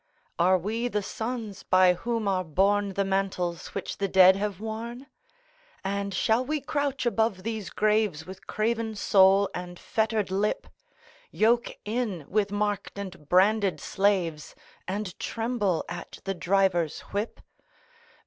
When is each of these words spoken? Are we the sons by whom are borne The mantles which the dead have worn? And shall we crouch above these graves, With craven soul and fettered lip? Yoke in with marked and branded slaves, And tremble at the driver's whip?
Are 0.39 0.57
we 0.57 0.87
the 0.87 1.03
sons 1.03 1.61
by 1.61 1.93
whom 1.93 2.27
are 2.27 2.43
borne 2.43 2.93
The 2.93 3.05
mantles 3.05 3.75
which 3.75 3.97
the 3.99 4.07
dead 4.07 4.35
have 4.35 4.59
worn? 4.59 5.05
And 5.83 6.11
shall 6.11 6.43
we 6.43 6.59
crouch 6.59 7.05
above 7.05 7.43
these 7.43 7.69
graves, 7.69 8.25
With 8.25 8.47
craven 8.47 8.95
soul 8.95 9.47
and 9.53 9.77
fettered 9.77 10.31
lip? 10.31 10.65
Yoke 11.29 11.77
in 11.85 12.25
with 12.27 12.51
marked 12.51 12.97
and 12.97 13.29
branded 13.29 13.79
slaves, 13.79 14.55
And 14.87 15.19
tremble 15.19 15.85
at 15.87 16.17
the 16.23 16.33
driver's 16.33 17.01
whip? 17.01 17.39